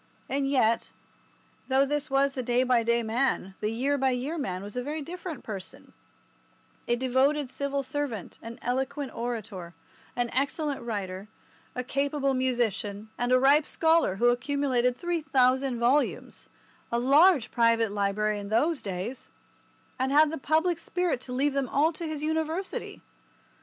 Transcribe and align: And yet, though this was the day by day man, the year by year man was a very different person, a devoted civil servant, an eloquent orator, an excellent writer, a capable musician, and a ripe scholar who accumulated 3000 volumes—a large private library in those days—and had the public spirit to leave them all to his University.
And 0.27 0.49
yet, 0.49 0.89
though 1.67 1.85
this 1.85 2.09
was 2.09 2.33
the 2.33 2.41
day 2.41 2.63
by 2.63 2.81
day 2.81 3.03
man, 3.03 3.53
the 3.59 3.69
year 3.69 3.99
by 3.99 4.09
year 4.09 4.35
man 4.35 4.63
was 4.63 4.75
a 4.75 4.81
very 4.81 5.03
different 5.03 5.43
person, 5.43 5.93
a 6.87 6.95
devoted 6.95 7.51
civil 7.51 7.83
servant, 7.83 8.39
an 8.41 8.57
eloquent 8.63 9.13
orator, 9.15 9.75
an 10.15 10.31
excellent 10.33 10.81
writer, 10.81 11.27
a 11.75 11.83
capable 11.83 12.33
musician, 12.33 13.11
and 13.15 13.31
a 13.31 13.37
ripe 13.37 13.67
scholar 13.67 14.15
who 14.15 14.29
accumulated 14.29 14.97
3000 14.97 15.77
volumes—a 15.77 16.97
large 16.97 17.51
private 17.51 17.91
library 17.91 18.39
in 18.39 18.49
those 18.49 18.81
days—and 18.81 20.11
had 20.11 20.31
the 20.31 20.39
public 20.39 20.79
spirit 20.79 21.21
to 21.21 21.31
leave 21.31 21.53
them 21.53 21.69
all 21.69 21.93
to 21.93 22.07
his 22.07 22.23
University. 22.23 23.03